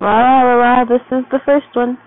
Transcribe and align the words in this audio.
La 0.00 0.42
la 0.44 0.54
la, 0.54 0.84
this 0.84 1.02
is 1.10 1.24
the 1.32 1.40
first 1.44 1.74
one. 1.74 1.98